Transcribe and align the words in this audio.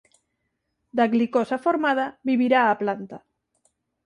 Da 0.97 1.05
glicosa 1.13 1.57
formada 1.65 2.05
vivirá 2.29 2.61
a 2.67 2.79
planta. 2.81 3.17